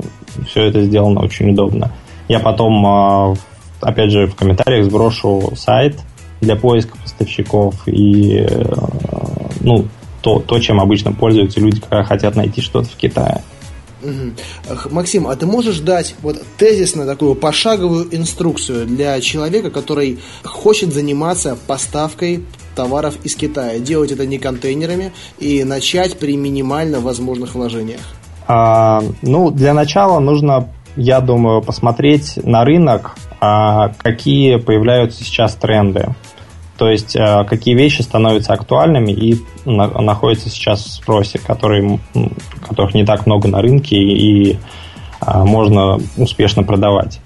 [0.48, 1.92] все это сделано очень удобно.
[2.28, 3.38] Я потом
[3.84, 6.00] опять же, в комментариях сброшу сайт
[6.42, 8.64] для поиска поставщиков и э,
[9.62, 9.88] ну,
[10.22, 13.42] то, то, чем обычно пользуются люди, когда хотят найти что-то в Китае.
[14.90, 21.58] Максим, а ты можешь дать вот тезисно такую пошаговую инструкцию для человека, который хочет заниматься
[21.68, 22.44] поставкой
[22.76, 28.02] товаров из Китая, делать это не контейнерами и начать при минимально возможных вложениях?
[28.46, 33.16] А, ну, для начала нужно я думаю, посмотреть на рынок,
[33.98, 36.16] какие появляются сейчас тренды.
[36.78, 42.00] То есть, а, какие вещи становятся актуальными и находятся сейчас в спросе, которые,
[42.68, 44.58] которых не так много на рынке и
[45.20, 47.20] а, можно успешно продавать.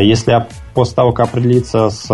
[0.00, 2.06] Если после того, как определиться с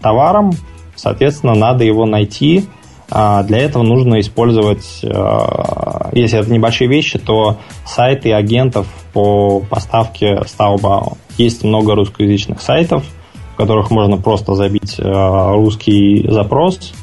[0.00, 0.52] товаром,
[0.94, 7.58] соответственно, надо его найти, а, для этого нужно использовать, а, если это небольшие вещи, то
[7.84, 11.18] сайты агентов по поставке с Taobao.
[11.36, 13.04] Есть много русскоязычных сайтов,
[13.52, 16.94] в которых можно просто забить а, русский запрос,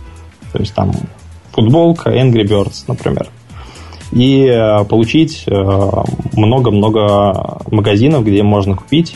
[0.51, 0.91] то есть там
[1.51, 3.27] футболка Angry Birds, например,
[4.12, 4.47] и
[4.89, 9.15] получить много-много магазинов, где можно купить.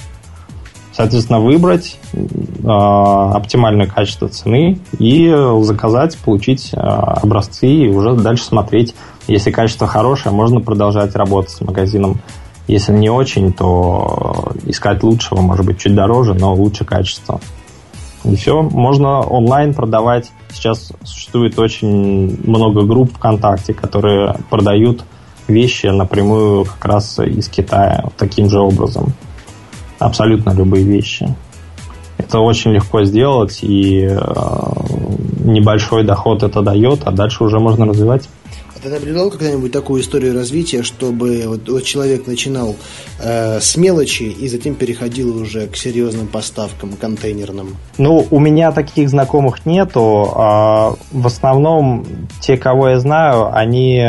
[0.93, 2.19] Соответственно, выбрать э,
[2.65, 8.95] оптимальное качество цены и заказать, получить э, образцы и уже дальше смотреть.
[9.27, 12.21] Если качество хорошее, можно продолжать работать с магазином.
[12.67, 17.41] Если не очень, то искать лучшего, может быть, чуть дороже, но лучше качество.
[18.23, 20.31] И все, можно онлайн продавать.
[20.51, 25.03] Сейчас существует очень много групп ВКонтакте, которые продают
[25.49, 29.13] вещи напрямую как раз из Китая таким же образом
[29.99, 31.33] абсолютно любые вещи.
[32.17, 34.17] Это очень легко сделать, и э,
[35.43, 38.29] небольшой доход это дает, а дальше уже можно развивать.
[38.75, 42.75] А ты наблюдал когда-нибудь такую историю развития, чтобы вот, вот человек начинал
[43.19, 47.77] э, с мелочи и затем переходил уже к серьезным поставкам контейнерным?
[47.97, 50.31] Ну, у меня таких знакомых нету.
[50.35, 52.05] А в основном
[52.41, 54.05] те, кого я знаю, они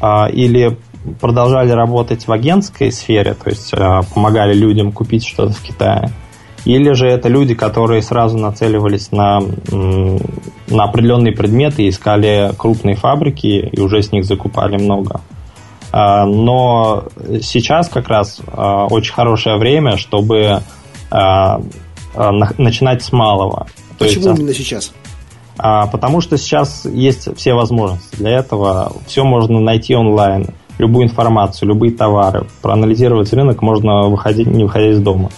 [0.00, 0.76] а, или
[1.20, 6.10] продолжали работать в агентской сфере, то есть э, помогали людям купить что-то в Китае,
[6.68, 13.80] или же это люди, которые сразу нацеливались на, на определенные предметы, искали крупные фабрики и
[13.80, 15.22] уже с них закупали много.
[15.92, 17.04] А, но
[17.40, 20.60] сейчас как раз а, очень хорошее время, чтобы
[21.10, 21.62] а,
[22.58, 23.66] начинать с малого.
[23.98, 24.92] Почему есть, именно сейчас?
[25.56, 28.92] Потому что сейчас есть все возможности для этого.
[29.06, 32.46] Все можно найти онлайн любую информацию, любые товары.
[32.60, 35.30] Проанализировать рынок можно выходить, не выходя из дома.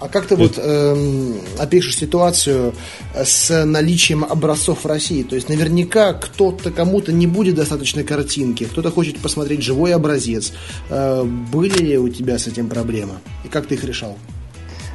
[0.00, 2.74] А как ты вот э, опишешь ситуацию
[3.14, 5.22] с наличием образцов в России?
[5.24, 10.52] То есть наверняка кто-то кому-то не будет достаточно картинки, кто-то хочет посмотреть живой образец.
[10.88, 13.14] Э, были ли у тебя с этим проблемы?
[13.44, 14.16] И как ты их решал?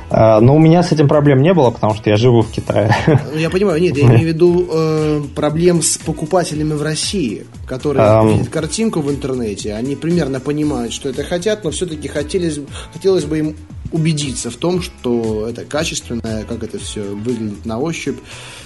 [0.10, 2.96] А, но у меня с этим проблем не было, потому что я живу в Китае.
[3.08, 8.06] Ну, я понимаю, нет, я имею в виду э, проблем с покупателями в России, которые
[8.06, 8.34] um...
[8.34, 12.60] видят картинку в интернете, они примерно понимают, что это хотят, но все-таки хотелось,
[12.94, 13.56] хотелось бы им
[13.92, 18.18] убедиться в том, что это качественное, как это все выглядит на ощупь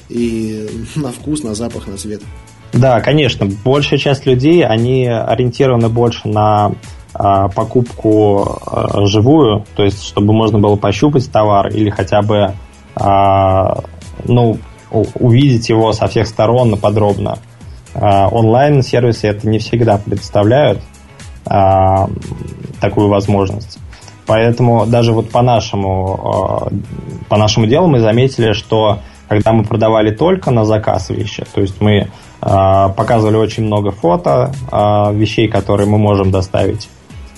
[0.10, 2.22] и на вкус, на запах, на цвет.
[2.74, 6.74] Да, конечно, большая часть людей, они ориентированы больше на
[7.18, 12.54] покупку а, живую, то есть чтобы можно было пощупать товар или хотя бы
[12.96, 13.80] а,
[14.24, 14.60] ну,
[14.92, 17.40] увидеть его со всех сторон подробно.
[17.94, 20.80] Онлайн-сервисы это не всегда представляют.
[21.44, 23.80] такую возможность.
[24.28, 26.70] Поэтому даже вот по нашему,
[27.28, 31.82] по нашему делу мы заметили, что когда мы продавали только на заказ вещи, то есть
[31.82, 34.52] мы показывали очень много фото
[35.14, 36.90] вещей, которые мы можем доставить,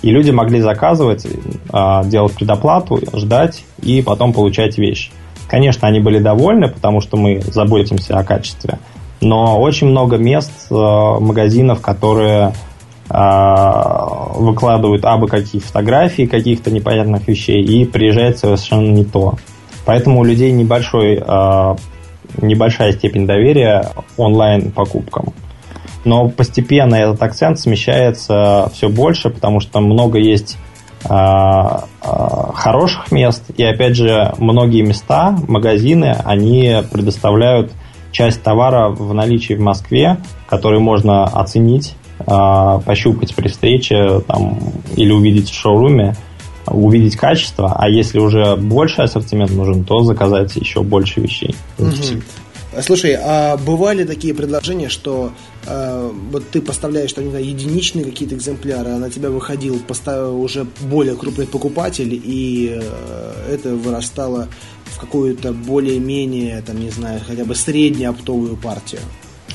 [0.01, 1.25] и люди могли заказывать,
[2.05, 5.11] делать предоплату, ждать и потом получать вещь.
[5.47, 8.79] Конечно, они были довольны, потому что мы заботимся о качестве,
[9.19, 12.53] но очень много мест, магазинов, которые
[13.09, 19.33] выкладывают абы какие фотографии каких-то непонятных вещей и приезжает совершенно не то.
[19.85, 21.15] Поэтому у людей небольшой,
[22.39, 25.33] небольшая степень доверия онлайн покупкам.
[26.05, 30.57] Но постепенно этот акцент смещается все больше, потому что много есть
[31.01, 33.43] хороших мест.
[33.55, 37.71] И опять же, многие места, магазины, они предоставляют
[38.11, 44.59] часть товара в наличии в Москве, который можно оценить э, пощупать при встрече там,
[44.95, 46.15] или увидеть в шоуруме,
[46.65, 51.55] увидеть качество, а если уже больше ассортимент нужен, то заказать еще больше вещей.
[51.77, 51.91] Угу.
[52.81, 55.31] Слушай, а бывали такие предложения, что
[55.65, 60.39] э, вот ты поставляешь там, не знаю, единичные какие-то экземпляры, а на тебя выходил поставил
[60.39, 64.49] уже более крупный покупатель, и э, это вырастало
[64.85, 69.01] в какую-то более-менее, там, не знаю, хотя бы среднюю оптовую партию?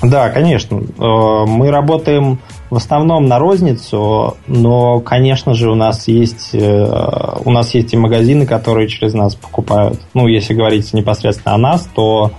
[0.02, 0.82] Да, конечно.
[0.98, 7.50] Э, мы работаем в основном на розницу, но, конечно же, у нас есть э, у
[7.50, 10.00] нас есть и магазины, которые через нас покупают.
[10.14, 12.32] Ну, если говорить непосредственно о нас, то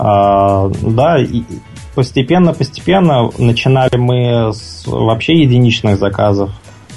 [0.00, 1.18] э, да,
[1.94, 6.50] постепенно-постепенно начинали мы с вообще единичных заказов.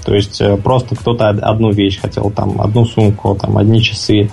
[0.06, 4.30] То есть просто кто-то одну вещь хотел, там, одну сумку, там, одни часы.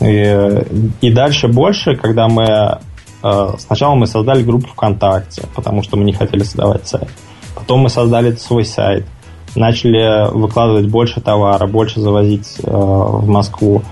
[0.00, 0.64] И,
[1.00, 2.80] и дальше больше, когда мы
[3.22, 7.08] Э, сначала мы создали группу ВКонтакте, потому что мы не хотели создавать сайт.
[7.54, 9.06] Потом мы создали свой сайт,
[9.54, 13.82] начали выкладывать больше товара, больше завозить э, в Москву.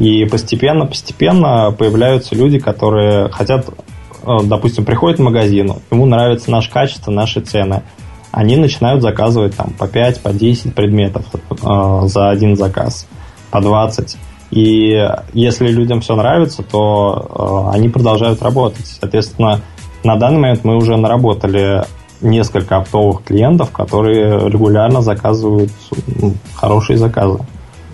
[0.00, 6.70] И постепенно, постепенно появляются люди, которые хотят, э, допустим, приходят в магазин, ему нравится наше
[6.70, 7.82] качество, наши цены.
[8.32, 13.06] Они начинают заказывать там по 5, по 10 предметов э, за один заказ,
[13.50, 14.16] по 20.
[14.52, 18.86] И если людям все нравится, то э, они продолжают работать.
[18.86, 19.60] Соответственно,
[20.02, 21.84] на данный момент мы уже наработали
[22.22, 25.70] несколько оптовых клиентов, которые регулярно заказывают
[26.54, 27.40] хорошие заказы.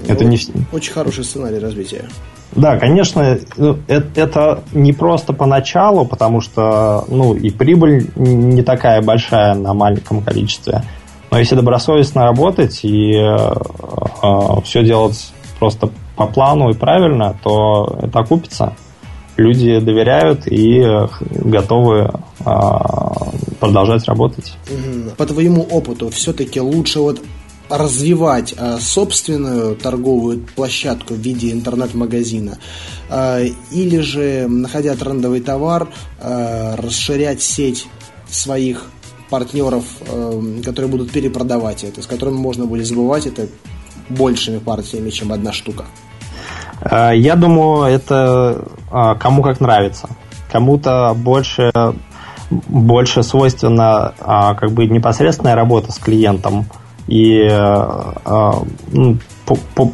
[0.09, 0.39] Это не...
[0.73, 2.05] Очень хороший сценарий развития.
[2.53, 9.03] Да, конечно, это, ну, это не просто поначалу, потому что ну, и прибыль не такая
[9.03, 10.83] большая на маленьком количестве.
[11.31, 13.37] Но если добросовестно работать и э,
[14.23, 18.75] э, все делать просто по плану и правильно, то это окупится.
[19.37, 20.83] Люди доверяют и
[21.31, 22.11] готовы
[22.43, 23.13] а,
[23.61, 24.57] продолжать работать.
[25.19, 27.21] По твоему опыту, все-таки лучше вот
[27.69, 32.59] развивать а, собственную торговую площадку в виде интернет-магазина,
[33.09, 35.89] а, или же, находя трендовый товар,
[36.21, 37.87] расширять сеть
[38.29, 38.87] своих
[39.31, 39.85] партнеров,
[40.65, 43.49] которые будут перепродавать это, с которыми можно будет забывать это
[44.09, 45.85] большими партиями, чем одна штука?
[46.81, 50.09] Э, я думаю, это а, кому как нравится.
[50.51, 51.73] Кому-то больше,
[52.51, 56.67] больше свойственна а, как бы непосредственная работа с клиентом
[57.07, 59.19] и а, ну,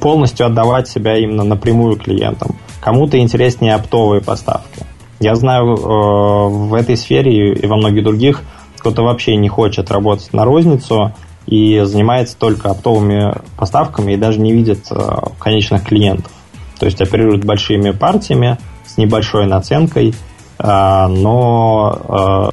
[0.00, 2.56] полностью отдавать себя именно напрямую клиентам.
[2.80, 4.84] Кому-то интереснее оптовые поставки.
[5.20, 8.42] Я знаю э, в этой сфере и во многих других
[8.78, 11.12] кто-то вообще не хочет работать на розницу
[11.46, 14.96] и занимается только оптовыми поставками и даже не видит э,
[15.38, 16.32] конечных клиентов.
[16.80, 20.14] То есть оперируют большими партиями с небольшой наценкой,
[21.08, 22.50] но а,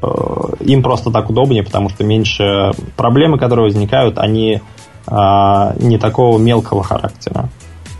[0.61, 4.61] им просто так удобнее, потому что меньше проблемы, которые возникают, они
[5.05, 7.49] а, не такого мелкого характера.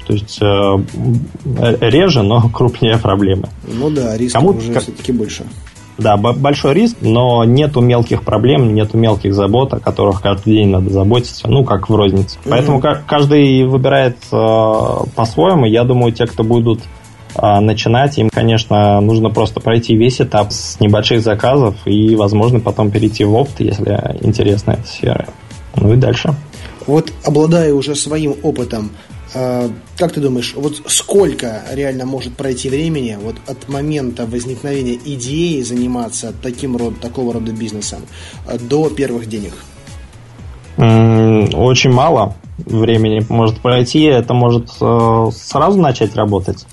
[0.08, 0.78] То есть э,
[1.82, 3.50] реже, но крупнее проблемы.
[3.68, 4.82] Ну да, риск Кому уже как...
[4.82, 5.46] все-таки больше.
[6.00, 10.90] Да, большой риск, но нету мелких проблем, нету мелких забот, о которых каждый день надо
[10.90, 12.38] заботиться, ну, как в рознице.
[12.38, 12.50] Mm-hmm.
[12.50, 14.36] Поэтому каждый выбирает э,
[15.16, 15.66] по-своему.
[15.66, 16.80] Я думаю, те, кто будут
[17.36, 23.24] начинать, им, конечно, нужно просто пройти весь этап с небольших заказов и, возможно, потом перейти
[23.24, 25.28] в опт, если интересна эта сфера.
[25.76, 26.34] Ну и дальше.
[26.88, 28.90] Вот обладая уже своим опытом,
[29.36, 35.62] а, как ты думаешь, вот сколько реально может пройти времени вот от момента возникновения идеи
[35.62, 38.02] заниматься таким род, такого рода бизнесом
[38.48, 39.54] а, до первых денег?
[40.78, 44.04] Очень мало времени может пройти.
[44.04, 46.66] Это может э, сразу начать работать.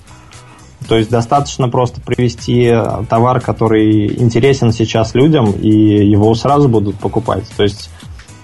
[0.87, 2.73] То есть достаточно просто привести
[3.09, 7.43] товар, который интересен сейчас людям, и его сразу будут покупать.
[7.57, 7.89] То есть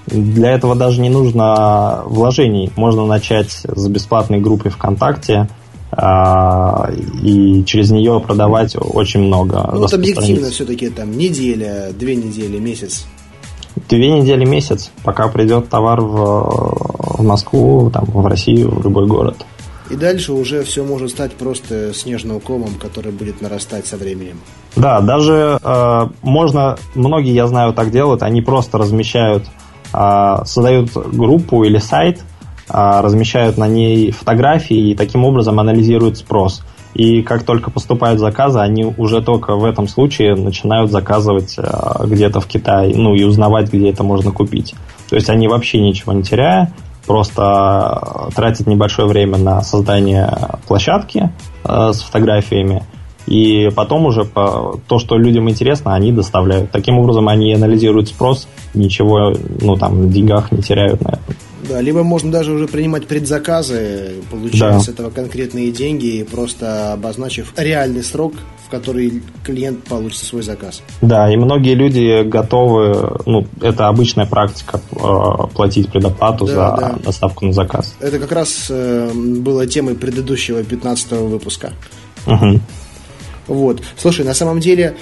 [0.08, 2.72] Для этого даже не нужно вложений.
[2.76, 5.48] Можно начать с бесплатной группы ВКонтакте,
[5.92, 6.90] а,
[7.22, 9.70] и через нее продавать очень много.
[9.72, 13.06] Ну, вот объективно все-таки там неделя, две недели, месяц.
[13.90, 19.46] Две недели, месяц, пока придет товар в, в Москву, там, в Россию, в любой город.
[19.94, 24.40] И дальше уже все может стать просто снежным комом, который будет нарастать со временем.
[24.76, 29.44] Да, даже э, можно, многие, я знаю, так делают, они просто размещают,
[29.94, 32.22] э, создают группу или сайт,
[32.70, 36.64] э, размещают на ней фотографии и таким образом анализируют спрос.
[36.96, 42.40] И как только поступают заказы, они уже только в этом случае начинают заказывать э, где-то
[42.40, 44.74] в Китае, ну и узнавать, где это можно купить.
[45.08, 46.74] То есть они вообще ничего не теряя,
[47.06, 50.32] просто тратят небольшое время на создание
[50.68, 51.32] площадки
[51.64, 52.84] э, с фотографиями,
[53.26, 56.72] и потом уже то, что людям интересно, они доставляют.
[56.72, 61.33] Таким образом, они анализируют спрос, ничего, ну, там, деньгах не теряют на этом.
[61.68, 64.80] Да, либо можно даже уже принимать предзаказы, получая да.
[64.80, 68.34] с этого конкретные деньги, просто обозначив реальный срок,
[68.66, 70.82] в который клиент получит свой заказ.
[71.02, 76.96] Да, и многие люди готовы, ну, это обычная практика, э, платить предоплату да, за да.
[77.04, 77.96] доставку на заказ.
[78.00, 81.74] Это как раз э, было темой предыдущего 15 выпуска.
[82.28, 82.60] Угу.
[83.48, 83.82] Вот.
[83.98, 84.96] Слушай, на самом деле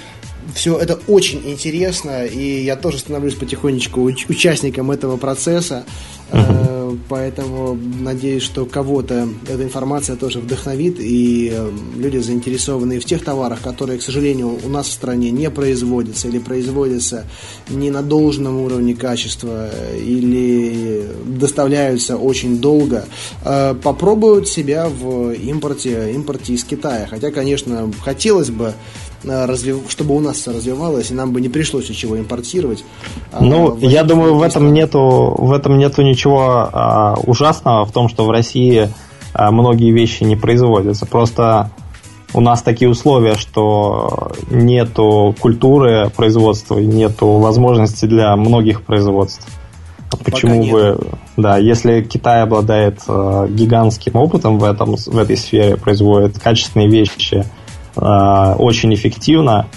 [0.53, 5.85] все это очень интересно, и я тоже становлюсь потихонечку участником этого процесса.
[6.31, 6.71] Uh-huh.
[7.09, 13.61] Поэтому надеюсь, что кого-то эта информация тоже вдохновит, и э, люди, заинтересованные в тех товарах,
[13.61, 17.25] которые, к сожалению, у нас в стране не производятся или производятся
[17.69, 23.05] не на должном уровне качества или доставляются очень долго,
[23.43, 27.07] э, попробуют себя в импорте, импорте из Китая.
[27.09, 28.73] Хотя, конечно, хотелось бы
[29.23, 29.79] развив...
[29.89, 32.83] чтобы у нас все развивалось, и нам бы не пришлось ничего импортировать.
[33.31, 37.91] А ну, а я думаю, в этом нету, в этом нету ничего а, ужасного в
[37.91, 38.89] том, что в России
[39.33, 41.05] а, многие вещи не производятся.
[41.05, 41.71] Просто
[42.33, 49.45] у нас такие условия, что нету культуры производства, нету возможности для многих производств.
[50.25, 50.97] Почему вы,
[51.37, 57.45] да, если Китай обладает э, гигантским опытом в этом в этой сфере, производит качественные вещи,
[57.45, 57.60] э,
[57.95, 59.67] очень эффективно,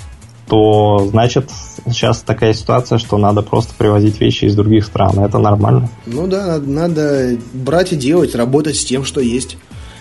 [0.47, 1.51] то значит
[1.87, 5.21] сейчас такая ситуация, что надо просто привозить вещи из других стран.
[5.21, 5.89] Это нормально.
[6.07, 9.57] Ну да, надо, надо брать и делать, работать с тем, что есть.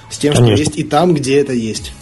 [0.09, 0.55] С тем, Конечно.
[0.55, 1.93] что есть и там, где это есть.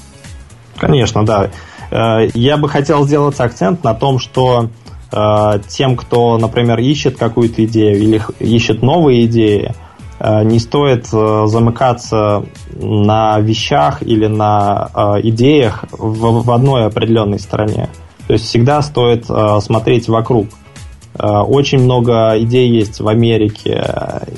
[0.77, 1.51] Конечно, да.
[1.91, 4.69] Э, я бы хотел сделать акцент на том, что
[5.11, 9.80] э, тем, кто, например, ищет какую-то идею или ищет новые идеи, Э,
[10.43, 17.89] не стоит э, замыкаться на вещах или на э, идеях в одной определенной стране.
[18.27, 20.47] То есть всегда стоит смотреть вокруг.
[21.19, 23.83] Очень много идей есть в Америке,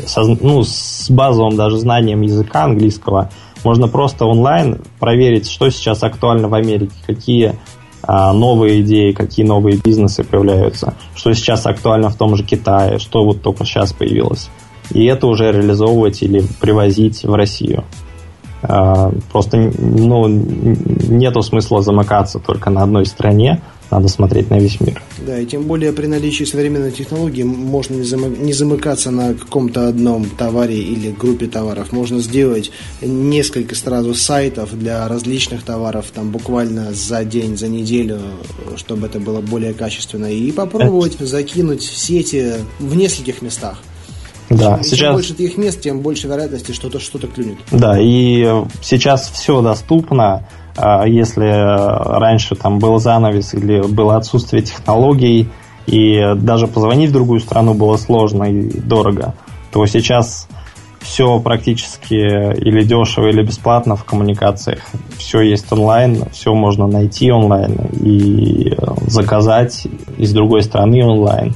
[0.07, 3.29] со, ну, с базовым даже знанием языка английского.
[3.63, 7.55] Можно просто онлайн проверить, что сейчас актуально в Америке, какие
[8.07, 13.43] новые идеи, какие новые бизнесы появляются, что сейчас актуально в том же Китае, что вот
[13.43, 14.49] только сейчас появилось
[14.91, 17.84] и это уже реализовывать или привозить в Россию.
[18.65, 23.61] А, просто ну, нету смысла замыкаться только на одной стране,
[23.91, 25.03] надо смотреть на весь мир.
[25.27, 30.81] Да, и тем более при наличии современной технологии можно не замыкаться на каком-то одном товаре
[30.81, 31.91] или группе товаров.
[31.91, 32.71] Можно сделать
[33.01, 38.19] несколько сразу сайтов для различных товаров, там буквально за день, за неделю,
[38.77, 41.25] чтобы это было более качественно, и попробовать это...
[41.25, 43.77] закинуть сети в нескольких местах.
[44.49, 44.99] Да, чем, сейчас...
[44.99, 47.57] чем больше таких мест, тем больше вероятности что-то что-то клюнет.
[47.71, 48.45] Да, и
[48.81, 50.47] сейчас все доступно.
[50.75, 51.45] А, если
[52.19, 55.49] раньше там был занавес или было отсутствие технологий,
[55.85, 59.35] и даже позвонить в другую страну было сложно и дорого,
[59.71, 60.47] то сейчас
[61.01, 64.79] все практически или дешево, или бесплатно в коммуникациях.
[65.17, 68.75] Все есть онлайн, все можно найти онлайн и
[69.07, 69.87] заказать
[70.17, 71.53] из другой страны онлайн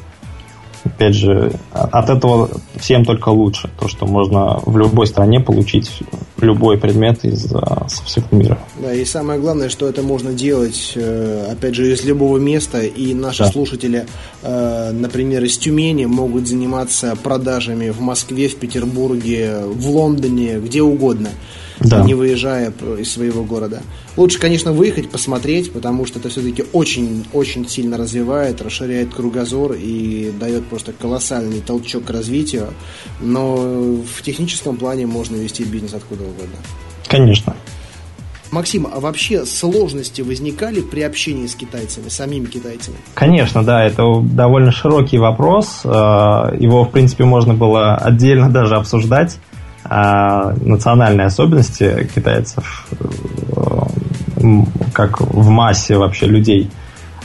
[0.88, 3.70] опять же, от этого всем только лучше.
[3.80, 5.92] То, что можно в любой стране получить
[6.40, 8.60] любой предмет из а, со всего мира.
[8.82, 12.82] Да, и самое главное, что это можно делать, э, опять же, из любого места.
[12.82, 13.52] И наши да.
[13.52, 14.06] слушатели,
[14.44, 21.30] э, например, из Тюмени могут заниматься продажами в Москве, в Петербурге, в Лондоне, где угодно
[21.80, 22.02] да.
[22.02, 23.82] не выезжая из своего города.
[24.16, 30.66] Лучше, конечно, выехать, посмотреть, потому что это все-таки очень-очень сильно развивает, расширяет кругозор и дает
[30.68, 32.70] просто колоссальный толчок к развитию.
[33.22, 36.58] Но в техническом плане можно вести бизнес откуда угодно.
[37.08, 37.56] Конечно.
[38.52, 42.98] Максим, а вообще сложности возникали при общении с китайцами, самими китайцами?
[43.14, 45.82] Конечно, да, это довольно широкий вопрос.
[45.84, 49.38] Э, его, в принципе, можно было отдельно даже обсуждать.
[49.90, 54.62] А национальные особенности китайцев, э,
[54.94, 56.70] как в массе вообще людей.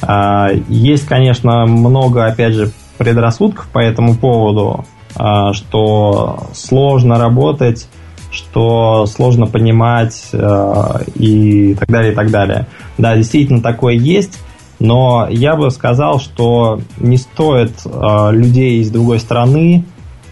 [0.03, 4.85] А, есть, конечно, много, опять же, предрассудков по этому поводу,
[5.17, 7.89] а, что сложно работать
[8.33, 10.85] что сложно понимать э,
[11.17, 12.67] и так далее, и так далее.
[12.97, 14.39] Да, действительно такое есть,
[14.79, 19.85] но я бы сказал, что не стоит э, людей из другой страны,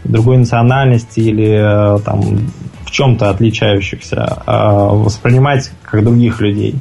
[0.04, 2.20] другой национальности или э, там
[2.84, 6.74] в чем-то отличающихся воспринимать как других людей.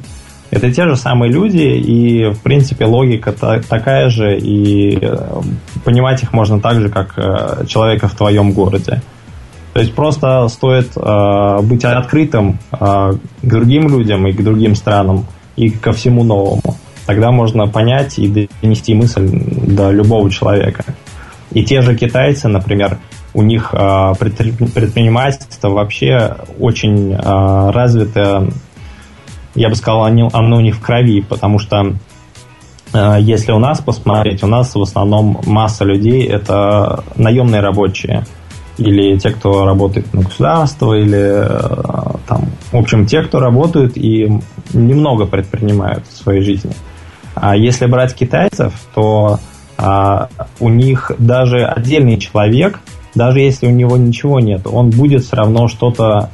[0.50, 4.98] Это те же самые люди, и, в принципе, логика та- такая же, и
[5.84, 7.14] понимать их можно так же, как
[7.68, 9.02] человека в твоем городе.
[9.72, 15.26] То есть просто стоит э, быть открытым э, к другим людям и к другим странам
[15.56, 16.76] и ко всему новому.
[17.06, 20.84] Тогда можно понять и донести мысль до любого человека.
[21.52, 22.98] И те же китайцы, например,
[23.34, 28.48] у них э, предпринимательство вообще очень э, развито,
[29.54, 31.94] я бы сказал, оно, у них в крови, потому что
[32.92, 38.24] э, если у нас посмотреть, у нас в основном масса людей это наемные рабочие–
[38.80, 41.46] или те, кто работает на государство, или
[42.26, 44.40] там, в общем, те, кто работают и
[44.72, 46.72] немного предпринимают в своей жизни.
[47.34, 49.38] А если брать китайцев, то а,
[50.58, 52.80] у них даже отдельный человек,
[53.14, 56.30] даже если у него ничего нет, он будет все равно что-то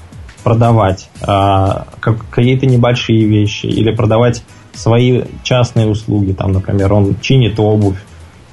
[0.46, 4.44] продавать, а, как, какие-то небольшие вещи, или продавать
[4.74, 6.32] свои частные услуги.
[6.32, 7.98] Там, например, он чинит обувь,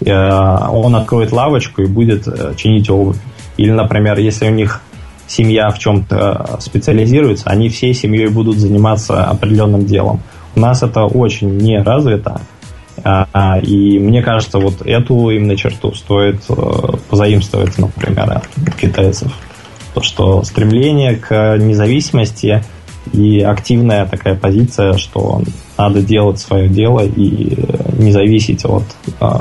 [0.08, 3.18] а, он откроет лавочку и будет э, чинить обувь.
[3.58, 4.82] Или, например, если у них
[5.28, 10.22] семья в чем-то специализируется, они всей семьей будут заниматься определенным делом.
[10.56, 12.41] У нас это очень не развито, а,
[13.64, 16.54] и мне кажется, вот эту именно черту стоит э,
[17.10, 19.34] позаимствовать, например, от китайцев.
[19.94, 22.64] То, что стремление к независимости
[23.12, 25.41] и активная такая позиция, что
[25.78, 27.58] надо делать свое дело и
[27.98, 28.84] не зависеть от
[29.20, 29.38] э,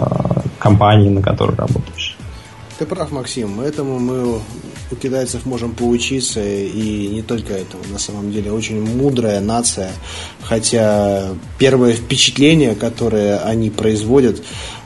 [0.59, 2.17] компании, на которой работаешь.
[2.79, 3.61] Ты прав, Максим.
[3.61, 4.41] Этому мы
[4.93, 7.83] у китайцев можем поучиться, и не только этому.
[7.91, 9.91] На самом деле, очень мудрая нация,
[10.43, 14.43] хотя первое впечатление, которое они производят,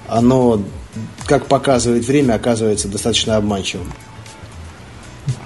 [0.09, 0.63] оно,
[1.27, 3.93] как показывает время, оказывается достаточно обманчивым.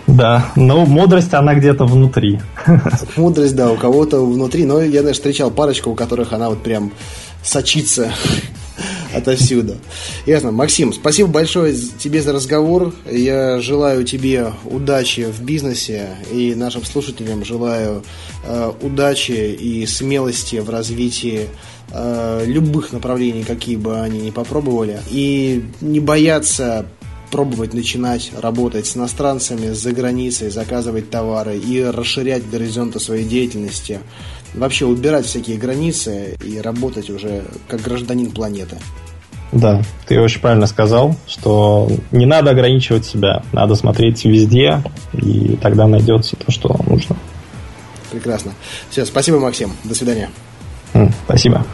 [0.06, 2.40] Да, но мудрость, она где-то внутри.
[3.16, 6.92] Мудрость, да, у кого-то внутри, но я даже встречал парочку, у которых она вот прям
[7.44, 8.10] сочится
[9.14, 9.76] отовсюду.
[10.26, 10.50] Ясно.
[10.50, 12.94] Максим, спасибо большое тебе за разговор.
[13.10, 18.02] Я желаю тебе удачи в бизнесе и нашим слушателям желаю
[18.44, 21.48] э, удачи и смелости в развитии
[21.92, 25.00] э, любых направлений, какие бы они ни попробовали.
[25.10, 26.86] И не бояться
[27.30, 34.00] пробовать начинать работать с иностранцами, за границей, заказывать товары и расширять горизонты своей деятельности
[34.54, 38.76] вообще убирать всякие границы и работать уже как гражданин планеты.
[39.52, 44.82] Да, ты очень правильно сказал, что не надо ограничивать себя, надо смотреть везде,
[45.12, 47.16] и тогда найдется то, что нужно.
[48.12, 48.52] Прекрасно.
[48.90, 49.72] Все, спасибо, Максим.
[49.84, 50.30] До свидания.
[51.24, 51.64] Спасибо.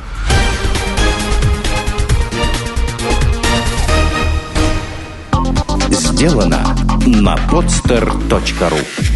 [5.90, 6.74] Сделано
[7.06, 9.15] на podster.ru